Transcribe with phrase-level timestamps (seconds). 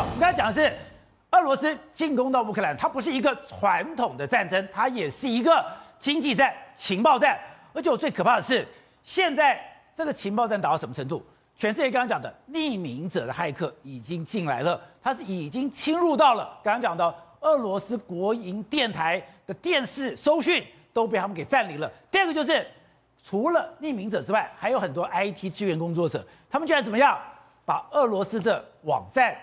[0.00, 0.76] 我们刚才讲的是
[1.30, 5.64] 俄罗斯进攻到乌克兰，它不是一个传统的战争，它也是一个
[5.98, 7.38] 经济战、情报战。
[7.72, 8.66] 而且我最可怕的是，
[9.02, 9.60] 现在
[9.94, 11.24] 这个情报战打到什么程度？
[11.56, 21.88] 全世界刚刚讲的匿名者的骇客已经进来了，他是已经侵入到了刚刚讲的俄罗斯国营电台的电视收讯都被他们给占领了。
[22.10, 22.66] 第二个就是，
[23.22, 27.16] 除了匿名者之外，还有很多 IT 支援工作者，他们居然怎么样
[27.64, 29.36] 把俄罗斯的网站、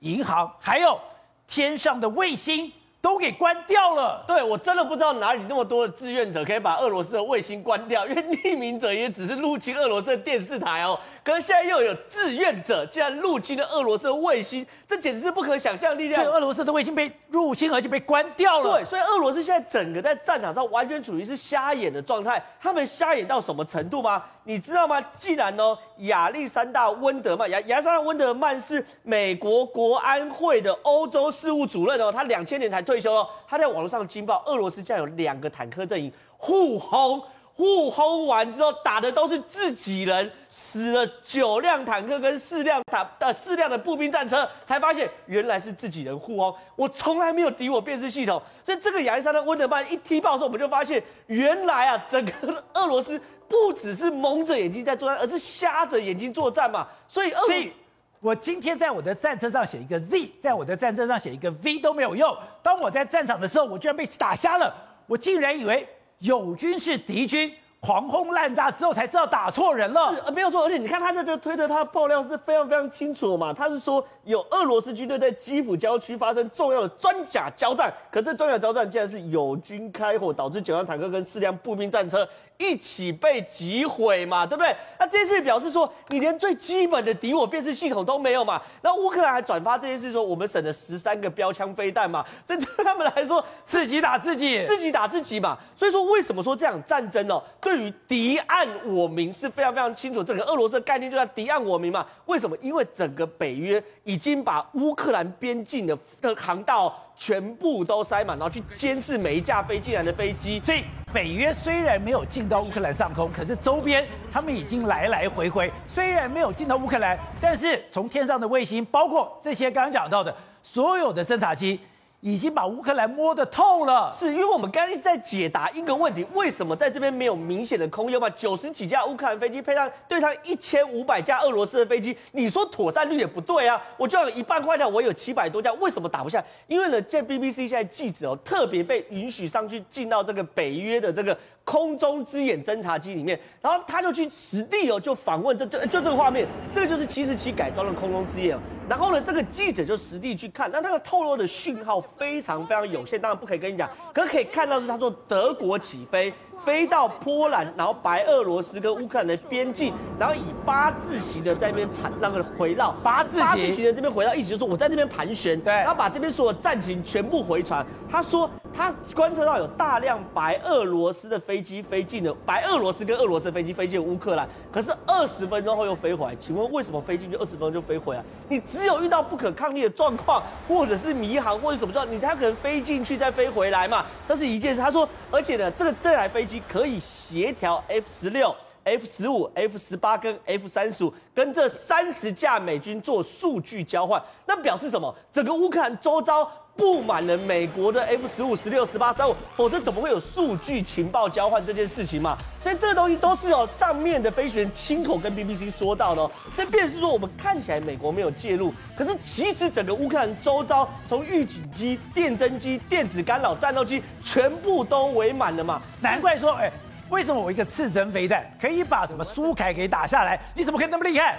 [0.00, 1.00] 银行还有
[1.46, 4.24] 天上的卫星都给关掉了。
[4.26, 10.98] 对，我真的不知道哪里那么多的志愿者可以把俄罗斯的卫星关掉，因为匿名者也只是入侵俄罗斯的电视台哦。
[11.24, 16.22] 可是现在又有志愿者竟然入侵了俄罗斯的卫星，这简直是不可想象的力量。
[16.22, 18.74] 这个俄罗斯的卫星被入侵，而且被关掉了。
[18.74, 22.44] 对，所以俄罗斯现在整个在战场上完全处于是瞎眼的状态。
[22.60, 24.22] 他们瞎眼到什么程度吗？
[24.42, 25.00] 你知道吗？
[25.14, 33.26] 既然呢，亚历山大温德曼，亚亚历山大温德曼是美国国安会的欧洲事务主任哦，他两千年才退休哦。
[33.48, 37.22] 他在网络上惊爆，俄罗斯竟然有两个坦克阵营互轰。
[37.56, 46.52] 互轰完之后，打的都是自己人，死了九辆坦克跟四辆坦呃四辆的步兵战车，才发现原来是自己人互轰。
[46.74, 56.88] 我从来没有敌我辨识系统，所以这个亚历山大温德曼一踢爆的时候，我们就发现原来啊，整个俄罗斯不只是蒙着眼睛在作战，而是瞎着眼睛作战嘛。
[57.06, 57.72] 所以，所以
[58.18, 62.36] 我今天在我的战车上写一个 Z，在我的战车上写一个 V 都没有用。
[62.64, 64.74] 当我在战场的时候，我居然被打瞎了，
[65.06, 65.88] 我竟然以为。
[66.24, 70.14] 友军是敌军，狂轰滥炸之后才知道打错人了。
[70.14, 70.64] 是，没有错。
[70.64, 73.52] 而且你看他在这个推特，他的爆料是非常非常清楚的嘛。
[73.52, 84.74] 他是说有俄罗斯军队在基辅郊区发生重要的装甲交战，可这装甲交战竟然是友军开火，导致九辆坦克跟四辆步兵战车一起被击毁嘛，对不对？
[84.98, 88.60] 那这件事表示说，你连最基本的敌我辨识系统都没有嘛。
[88.82, 95.58] 那乌克兰还转发这件事说，我们省了十三个标枪飞弹嘛， 所以对他们来说，自己打自己，自己打自己嘛。
[95.74, 97.42] 所以说，为什么说这场战争哦？
[97.60, 100.22] 对于敌暗我明是非常非常清楚。
[100.22, 102.06] 整个俄罗斯的概念就叫敌暗我明嘛。
[102.26, 102.56] 为什么？
[102.62, 110.60] 因为整个北约已经把乌克兰边境的的航道全部都塞满，然后去监视每一架飞进来的飞机。
[110.60, 115.70] 所以北约虽然没有进到乌克兰上空，可是周边他们已经来来回回。
[115.86, 121.80] 虽然没有进到乌克兰，但是从天上的卫星，包括这些刚刚讲到的所有的侦察机。
[122.24, 128.30] 已经把乌克兰摸得透了，是因为我们刚刚在解答一个问题：为什么在这边没有明显的空优嘛？
[128.30, 133.78] 九十几架乌克兰飞机配上对上一千五百架俄罗斯的飞机，你说妥善率也不对啊！
[133.98, 136.42] 我就有一半快架，我有七百多架，为什么打不下？
[136.66, 141.36] 因为呢，这 BBC 现在记者哦，特别被允许上去进到这个北约的这个。
[141.64, 148.56] 空中之眼侦察机里面，然后他就去实地哦，就访问，这这就这个画面，这个就是七十七改装的空中之眼。
[148.86, 156.32] 然后呢，这个记者就实地去看，那他的透露的讯号非常非常有限，当然不可以跟你讲，可是可以看到是他说德国起飞。
[156.64, 167.84] 飞到波兰，然后白俄罗斯跟乌克兰的边境，然后以八字形的在那边缠那个回绕，八字形，八字形的这边回绕，意思就是说我在那边盘旋，对，然后把这边所有战情全部回传。
[168.10, 176.36] 他说他观测到有大量白俄罗斯的飞机飞进了，白俄罗斯跟俄罗斯的飞机飞进乌克兰，可是二十分钟后又飞回来。
[176.36, 178.22] 请问为什么飞进去二十分钟就飞回来？
[178.48, 184.04] 你只有遇到不可抗力的状况，或者是迷航或者什么状况，你才可能飞进去再飞回来嘛？
[184.26, 184.80] 这是一件事。
[184.80, 186.62] 他说，而且呢，这个这台飞飞机。
[186.68, 195.14] 可以协调 F 十六、F 十五、F 十八跟 F 三十五跟这三十架美军做数据交换，那表示什么？
[195.32, 202.36] 整个乌克兰周遭布满了美国的 F 十五、十六、十八、三五，否则怎么会有数据情报交换这件事情嘛？
[202.60, 206.30] 所以这个东西都是哦，上面的飞行员亲口跟 BBC 说到的哦。
[206.56, 215.80] 这便是说，我们看起来美国没有介入，可是其实整个乌克兰周遭，从预警机、电侦机、电子干扰战斗机，全部都围满了嘛。
[216.00, 216.70] 难怪说，哎。
[217.10, 220.40] 为什么我一个刺针飞弹可以把什么苏凯给打下来？
[220.54, 221.38] 你怎么可以那么厉害？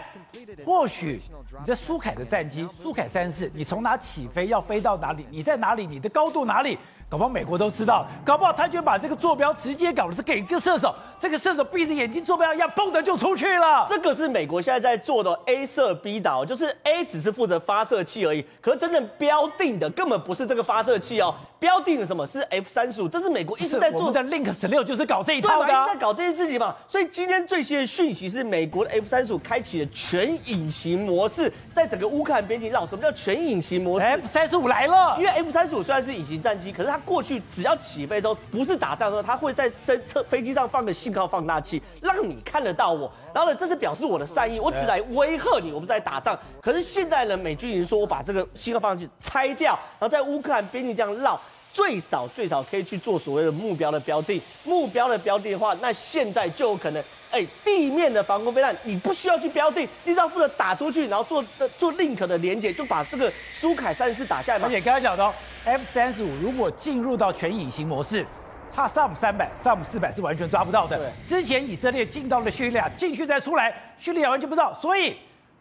[0.65, 1.21] 或许
[1.59, 5.25] 你在苏凯的战机苏凯三四，你从哪起飞要飞到哪里？
[5.29, 5.85] 你在哪里？
[5.85, 6.77] 你的高度哪里？
[7.07, 13.85] 搞不好美国都知道，搞不好他就把这个坐标直接搞的是给一个射手，这个射手闭着眼睛坐标一样，蹦的就出去了。
[13.87, 24.23] 这个是美国现在在做的 A 射 B 导，就是 A 只是负责发射器而已，可是真正标定的根本不是这个发射器哦，标定的什么是 F 三十五，这是美国一直在做的。
[24.23, 26.75] Link 十六就是搞这一套的，一直在搞这件事情嘛。
[26.87, 32.87] 所以今天最新的讯息是，美国的 F 三十五开启了全全隐形模式，在整个乌克兰边境绕。
[32.87, 43.11] 什么叫全隐形模式？F 三十五来了，因为 F 三十五虽然是隐形战机，可是它过去只要起飞之后，不是打仗的时候，它会在身侧飞机上放个信号放大器，让你看得到我。
[43.33, 46.37] 然后呢，这是表示我的善意，我只来威吓你，我不是来打仗。
[46.59, 51.39] 可是现在呢，美军已经说我把这个信号放大器拆掉，然后在乌克兰边境这样绕。
[51.71, 57.03] 最少最少可以去做所谓的目标的标定，目标的标定的话，那现在就有可能，
[57.35, 61.43] 哎、欸，地面的防空飞弹你不需要去标定，你只要负责打出去，然后做
[61.77, 64.67] 做 link 的连接，就把这个苏凯三十四打下来嘛。
[64.67, 65.33] 而且刚才讲到
[65.65, 68.25] F 三十五如果进入到全隐形模式，
[68.73, 70.97] 它 SAM 三百、SAM 四百是完全抓不到的。
[70.97, 75.17] 对，之前以色列进到了叙利亚，进去再出来，叙利亚完全不知道，所以。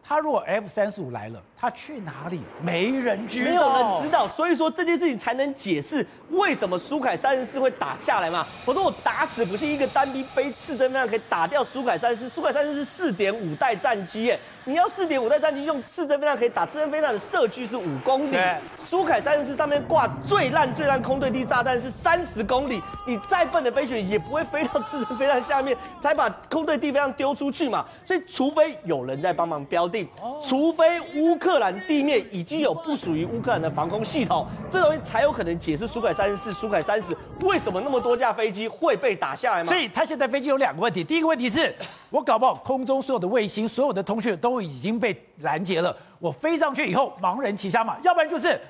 [0.07, 2.43] 他如果 F 三十五来了，他去哪里？
[2.61, 4.29] 没人知道，没有人知道。
[4.29, 8.47] 所以说这件事情才能解释为什么苏凯三十四会打下来嘛。
[8.67, 12.29] 否则我打死不信一个单兵背刺针飞弹可以打掉苏凯三十四。
[12.29, 18.37] 苏凯三十四是四点五代战机耶，你要四点五代战机用刺针飞弹可以打刺针飞弹的射距是五公里。
[18.79, 27.87] 苏凯三十四上面挂最烂最烂空对地炸弹是三十公里，你再笨的飞行员也不会飞到刺针飞弹下面才把空对地飞弹丢出去嘛。
[28.05, 30.07] 所以除非有人在帮忙标定。
[30.43, 39.69] 除非乌克兰地面已经有不属于乌克兰的防空系统，这东西才有可能解释苏凯三十四、苏凯三十为什么那么多架飞机会被打下来吗？
[39.69, 41.03] 所以，他现在飞机有两个问题。
[41.05, 41.75] 第一个问题是，
[42.11, 48.61] 我搞不好空中所有的卫星、所有的通讯都已经被拦截了，我飞上去以后盲人骑瞎马，要不然就是。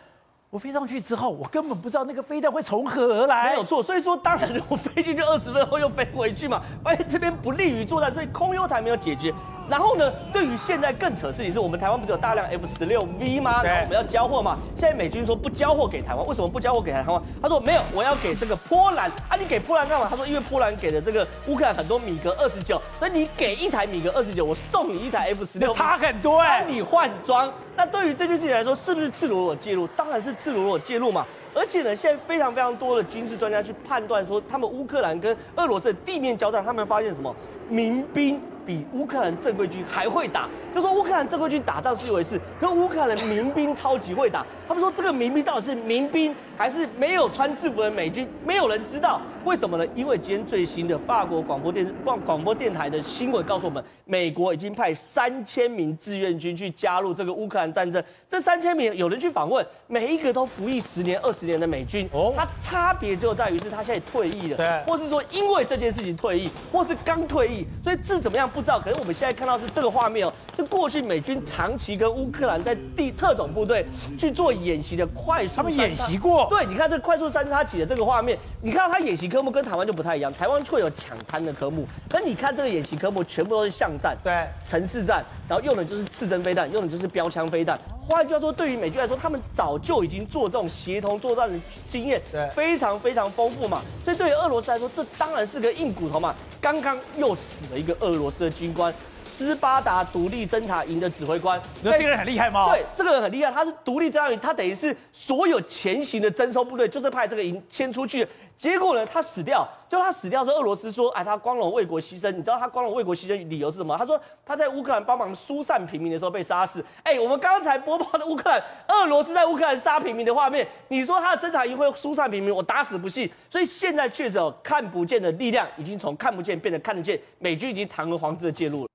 [0.55, 3.51] 我飞上去之后，我根本不知道那个飞弹会从何而来。
[3.51, 9.35] 没有错，所以说当然我飞进去二十分后又飞回去嘛，发现这边不利于作战，所以空优台没有解决。
[9.69, 13.63] 然后呢，对于现在更扯的事情是我们台湾不是有大量 F 十六 V 吗？
[13.63, 14.57] 对，我们要交货嘛。
[14.77, 17.21] 现在美军说不交货给台湾，为什么不交货给台湾？
[17.43, 19.35] 他说没有，我要给这个波兰啊。
[19.37, 20.07] 你给波兰干嘛？
[20.09, 27.51] 他说因为波兰给了这个乌克兰很多米格二十九，所以你给一台米格二十九，我送你一台 F 十六，差很多哎、欸，帮你换装。
[27.77, 29.85] 那对于这件事情来说，是不是赤裸裸介入？
[29.97, 31.27] 当然是赤裸裸介入嘛！
[31.55, 37.35] 而且呢，现在非常非常多的军事专家去判断说，他们乌克兰跟俄罗斯的地面交战，他们发现什么？
[37.71, 38.39] 民兵。
[38.67, 44.45] 比乌克兰正规军还会打，就说乌克兰正规军打仗是一回事，可乌克兰的民兵超级会打。
[44.67, 48.27] 他们说这个民兵到底是民兵还是没有穿制服的美军？
[48.45, 49.87] 没有人知道为什么呢？
[49.95, 58.03] 因为今天最新的法国广播电视广广播电台的新闻告诉我们，美国已经派三千名志愿军去加入这个乌克兰战争。
[58.27, 62.09] 这三千名有人去访问，每一个都服役十年、二十年的美军。
[62.13, 68.51] 哦，他差别就在于是他现在退役了，对，或是说因为这件事情退役，或是刚退役，所以这怎么样？
[68.55, 73.85] 不知道，可是我们现在看到是这个画面哦，是过去美军长期跟乌克兰在地特种部队
[74.17, 75.57] 去做演习的快速。
[75.57, 76.47] 他们演习过。
[76.49, 87.77] 对，你看这快速三叉戟的这个画面，你看他演习科目跟台湾就不太一样，台湾会有抢滩的科目，可你看这个演习科目全部都是巷战，对，城市战，然后用的就是刺针飞弹，用的就是标枪飞弹。
[88.07, 91.59] 换句话说，对于美军来说，他们早就已经做这种协同作战的
[91.89, 93.81] 经验，对，非常非常丰富嘛。
[94.05, 96.35] 所以对于俄罗斯来说，这当然是个硬骨头嘛。
[96.61, 98.93] 刚刚又死了一个俄罗斯的军官，
[99.25, 101.61] 斯巴达独立侦察营的指挥官。
[101.83, 102.69] 那这个人很厉害吗？
[102.71, 108.27] 对，这个人很厉害，他是独立侦察营，他等于是所有前行的征收部队，就是派这个营先出去。
[108.57, 109.69] 结果呢，他死掉。
[109.87, 112.29] 就他死掉是俄罗斯说，哎，他光荣为国牺牲。
[112.33, 113.97] 你知道他光荣为国牺牲理由是什么？
[113.97, 116.85] 他说他在乌克兰帮忙疏散平民的时候被杀死。
[117.05, 123.31] 哎，我们刚才播报的乌克兰，俄罗斯在乌克兰杀平民的画面，你说他的侦察营会疏散平民，我打死不信。
[123.49, 127.21] 所以现在确实有看不见的力量，已经从看不见变得看得见。
[127.39, 128.89] 美军已经堂而皇之的介入了。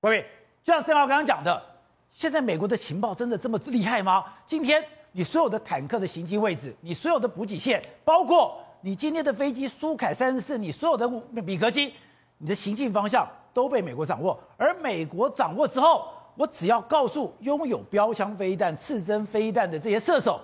[0.62, 1.62] 就像正浩刚刚讲的，
[2.10, 4.24] 现在美国的情报真的这么厉害吗？
[4.46, 8.56] 今天你所有的坦克的行进位置，你所有的补给线，包括。
[8.82, 11.92] 你今天的飞机苏凯三十四，你所有的米格机，
[12.38, 14.42] 你的行进方向都被美国掌握。
[14.56, 20.40] 而美国掌握之后，我只要告诉拥有标枪飞弹、刺针飞弹的这些射手，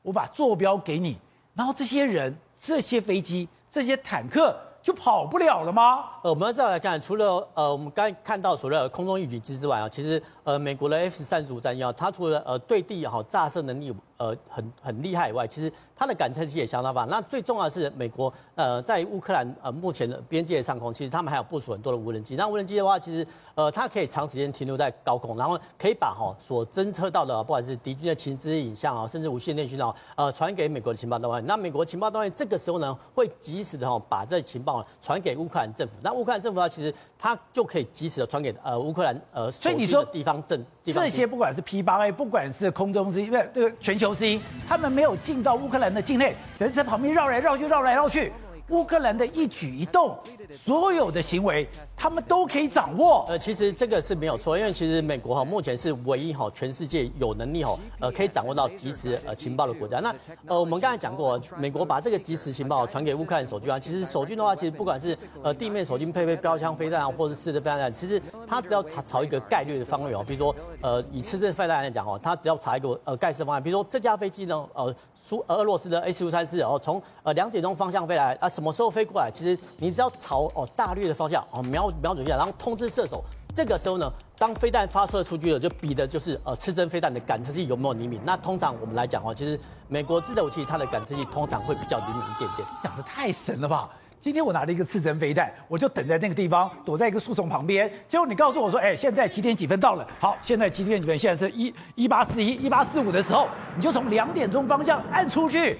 [0.00, 1.18] 我把坐标给你，
[1.52, 6.04] 然后这些人、这些飞机、这些坦克就跑不了了吗？
[6.22, 17.08] 呃，我们再来看，除了呃，我们刚看到所谓的空中预警机之外啊，其实呃，美国的 F 三十五战机啊，它除了呃对地也好炸射能力呃很很厉害以外，其实它的感测器也相当棒。
[17.08, 22.36] 那最重要的是，美国呃在乌克兰呃目前的边界上空，其实他们还有部署很多的无人机。
[22.36, 31.40] 那无人机的话，其实呃它可以长时间停留在高空，然后可以把哈所侦测到的，不管是敌军的情资影像啊，甚至无线电讯号，呃传给美国的情报单位。
[31.42, 35.94] 那美国情报单位这个时候呢，会及时的哈把这情报传给乌克兰政府。
[36.02, 48.32] 那乌克兰政府啊，其实它就可以及时的传给呃乌克兰呃所以你说地方政这些不管是 P 八 A，不管是空中之因为这个全球之一，他们没有进到乌克兰的境内，只是在旁边绕来绕去，绕来绕去。
[48.68, 50.18] 乌克兰的一举一动，
[50.50, 53.24] 所有的行为，他们都可以掌握。
[53.28, 60.00] 呃，其实这个是没有错，因为其实美国哈目前是唯一哈全世界有能力哈呃可以掌握到即时呃情报的国家。
[60.00, 60.14] 那
[60.46, 79.30] 呃我们刚才讲过，美国把这个即时情报传给乌克兰守军啊，其实守军的话，其实不管是呃地面守军配备标枪飞弹啊，或者是刺针飞弹，其实他只要他朝一个概率的方位哦，比如说呃以刺针飞弹来讲哦，他只要查一个呃概设方案，比如说这架飞机呢呃苏俄罗斯的 S 五三四哦从呃两点钟方向飞来啊，什么时候飞过来？
[79.32, 83.24] 其实你只要朝哦大略的方向哦瞄瞄准一下，然后通知射手。
[83.52, 88.20] 这个时候呢，当飞弹发射出去了，就比的就是呃刺针飞弹的感测器有没有灵敏。
[88.24, 89.58] 那通常我们来讲哦，其实
[89.88, 92.68] 美国制导武器它的感测器通常会比较灵敏一点点。
[92.82, 93.88] 讲的太神了吧！
[94.18, 97.88] 今天我拿了一个刺针飞弹，我就等在那个地方，躲在一个树丛旁边。
[98.08, 100.08] 结果你告诉我说，哎，现在几点几分到了？
[100.18, 101.16] 好，现在几点几分？
[101.16, 103.46] 现在是一一八四一、一八四五的时候，
[103.76, 105.78] 你就从两点钟方向按出去。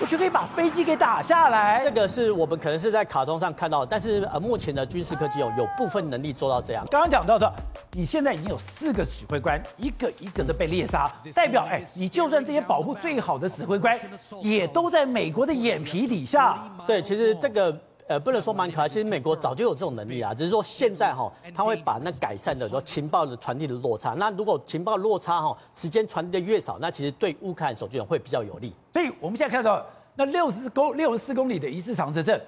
[0.00, 1.84] 我就可以把飞机给打下来。
[1.84, 6.84] 这个是我们可能是在卡通上看到的，但是呃，目前的军事科技有有部分能力做到这样。
[6.90, 7.50] 刚刚讲到的，
[7.92, 13.98] 你现在已经有四个指挥官，一个一个的被猎杀，代表哎，你就算这些保护最好的指挥官，
[14.42, 16.58] 也都在美国的眼皮底下。
[16.86, 17.76] 对，其实这个。
[18.06, 24.10] 呃，不能说蛮可爱，其实美国早就有这种能力啊，只是说现在哈，他会把那改善的说情报的传递的落差。
[24.18, 28.74] 那如果情报落差哈，时间传递的越少，那其实对乌克兰守军会比较有利。
[28.92, 29.82] 所以我们现在看到
[30.16, 32.38] 那六十公六十四公里的一次长蛇阵，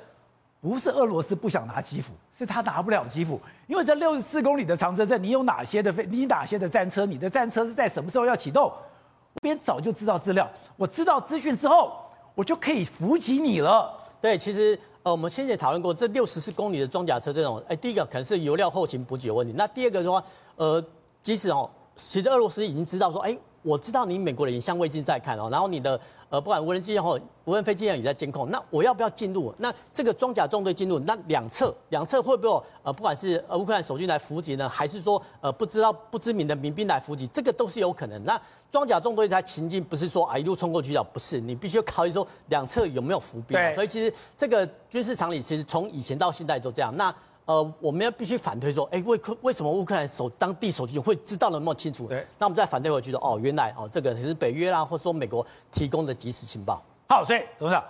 [0.61, 8.65] 不是俄罗斯不想拿基辅，是他拿不了基辅，因为这六十四公里的长蛇阵，你有哪些的飞，你哪些的战车，你的战车是在什么时候要启动？
[8.65, 10.47] 我边早就知道资料，
[10.77, 11.97] 我知道资讯之后，
[12.35, 13.91] 我就可以伏击你了。
[14.21, 14.79] 对，其实。
[15.07, 19.55] 呃，我们先前讨论过，这六十四公里的装甲车这种，哎，第一个可能是油料后勤补给有问题。
[19.57, 20.21] 那第二个的话，
[20.57, 20.85] 呃，
[21.23, 26.01] 即使哦，其实俄罗斯已经知道说，哎，我知道你美国的影像卫星在看哦，然后你的。
[26.29, 28.51] 呃，不管无人机也好，无人飞机也在监控。
[28.51, 29.55] 那我要不要进入？
[29.59, 37.29] 那这个装甲纵队进入，那两侧两侧会不会呃，不管是呃乌克兰守军来伏击呢，还是说呃不知道不知名的民兵来伏击？
[37.29, 38.21] 这个都是有可能。
[38.25, 38.37] 那
[38.73, 43.57] 装甲纵队在情境不是说啊一路冲过去的，不是，你必须要考虑说两侧有没有伏兵。
[43.57, 43.73] 对。
[43.77, 46.93] 所以其实这个军事常理其实从以前到现在都这样。
[46.97, 47.15] 那。
[47.47, 52.09] 呃，我们要必须反推说，哎，为为什么乌克兰守当地守军会知道的那么清楚？
[52.09, 56.83] 对，那我们再反推回去说，哦，原来哦，这个是北约啦，或者说美国提供的即时情报。
[57.09, 57.85] 好，所以董事长，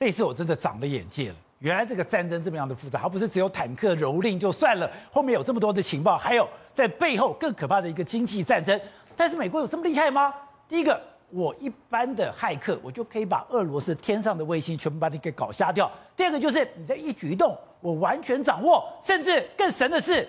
[0.00, 1.36] 这一次我真的长了眼界了。
[1.60, 8.78] 原来这个战争这么样的复杂，它不是只有坦克蹂躏就算了，后面有这么多的情报，还有在背后更可怕的一个经济战争。
[9.14, 10.34] 但是美国有这么厉害吗？
[10.68, 11.00] 第一个。
[11.32, 15.90] 我一般的骇客，我就可以把俄罗斯天上的卫星全部把你给搞瞎掉。
[16.16, 20.28] 第二个就是你的一举一动，我完全掌握，甚至更神的是，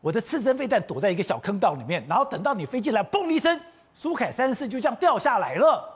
[0.00, 3.60] 我的刺针飞弹躲在一个小坑道里面，然后等到你飞机来，嘣一声，
[3.94, 5.94] 苏凯三十四就这样掉下来了。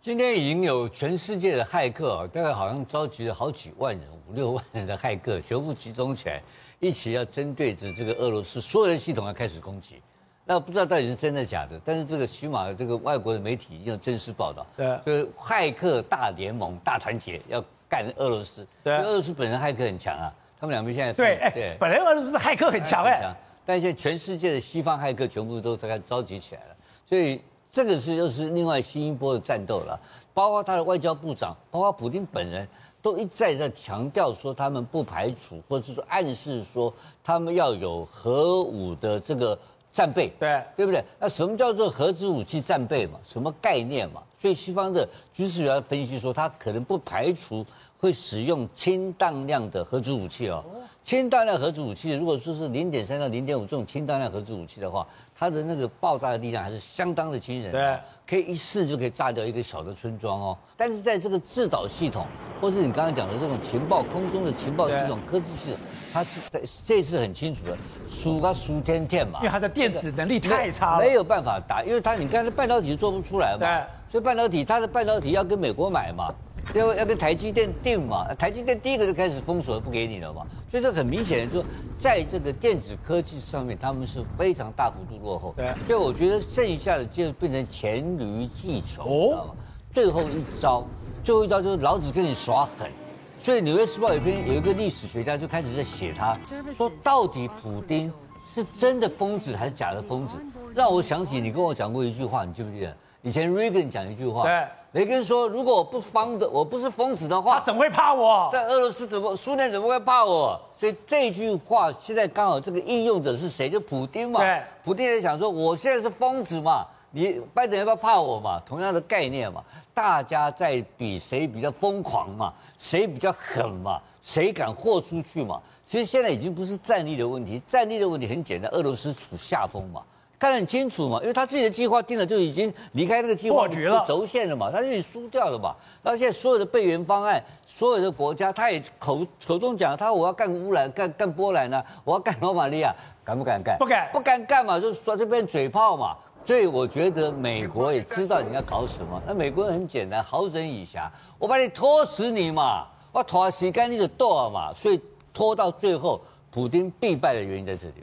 [0.00, 6.42] 今天已经有全世界的骇客，大概好像召集了好几万人，五六万人的骇客，全部集中起来，
[6.78, 10.02] 一起要针对着这个俄罗斯所有的系统要开始攻击。
[10.46, 23.34] 那不知道到底是真的假的，但是这个起码这个外国的媒体已经有正式报道，对，就是骇客大联盟大团结要干俄罗斯，对，俄罗斯本身骇客很强啊，他们两边现在对，哎，对，本来俄罗斯骇客很强哎，
[23.64, 27.40] 但现在全世界的西方骇客全部都在召集起来了，所以
[27.72, 29.98] 这个是又是另外新一波的战斗了，
[30.34, 32.68] 包括他的外交部长，包括普京本人
[33.00, 39.58] 都一再在强调说他们不排除，或者是说暗示说他们要有核武的这个。
[39.94, 41.02] 战备，对对不对？
[41.20, 43.18] 那什么叫做核子武器战备嘛？
[43.22, 44.20] 什么概念嘛？
[44.36, 47.64] 所以西方的军事员分析说，他可能不排除
[47.96, 50.64] 会使用轻当量的核子武器哦。
[51.04, 55.06] 轻弹量核子武器，如果说是零点三到零点五这种轻弹量核子武器的话，
[55.38, 60.56] 它的那个爆炸的力量还是相当的惊人，对，可以一试就可以炸掉一个小的村庄哦。
[60.78, 62.26] 但是在这个制导系统，
[62.58, 65.78] 或是你刚刚讲的这种情报空中的情报系统、科技系统。
[66.10, 67.76] 它是在这次很清楚的
[68.08, 76.32] 数它数天天嘛，因为它的电子能力太差了，没有办法打，因为它你看，他半导体做不出来嘛，对，所以半导体它的半导体要跟美国买嘛，
[76.74, 81.64] 要要跟台积电定嘛，台积电第一个就开始封锁不给你了嘛，所以这很明显的说，
[81.98, 89.54] 在这个电子科技上面，他们是非常大幅度落后，对，所以我觉得剩下的就变成黔驴技穷，哦，知道吗？
[89.92, 90.84] 最后一招，
[91.22, 92.90] 最后一招就是老子跟你耍狠。
[93.36, 96.38] 所以《纽约时报》有一篇有一个历史学家就开始在写他，
[96.72, 98.12] 说到底普丁
[98.54, 100.36] 是真的疯子还是假的疯子？
[100.74, 102.96] 让我想起你跟我讲过一句话，你记不记得？
[103.24, 108.50] 以前 Reagan 讲一句话，对，雷根说如果我不疯的，我不是疯子的话，他怎么会怕我？
[108.52, 110.60] 在俄罗斯怎么苏联怎么会怕我？
[110.76, 113.70] 所以这句话现在刚好这个应用者是谁？
[113.70, 114.40] 就普丁嘛。
[114.40, 116.86] 对，普丁也想说我现在是疯子嘛。
[117.16, 118.60] 你拜登要不要怕我嘛？
[118.66, 119.62] 同样的概念嘛，
[119.94, 125.62] 大家在比谁比较疯狂嘛，谁比较狠嘛，谁敢豁出去嘛？
[125.86, 130.02] 其实现在已经不是战力的问题，战力的问题很简单，俄罗斯处下风嘛，
[130.44, 135.74] 看得很清楚嘛，因为他自己的计划定了就已经离开那个计划局了轴线了嘛，他就已经输掉了嘛。
[136.02, 143.78] 然后现在所有的备援方案，所有的国家，他也口口中讲，他说我要干乌兰，干干波兰呢、啊，我要干罗马尼亚，敢不敢干？
[143.78, 146.14] 不敢，不敢干嘛，就是说这边嘴炮嘛。
[146.44, 151.08] 所以我觉得美国也知道你要搞什么，那美国人很简单，好整以暇，
[151.38, 155.00] 我把你拖死你嘛，我拖死干你就剁了嘛，所以
[155.32, 156.20] 拖到最后，
[156.50, 157.94] 普京必败的原因在这里。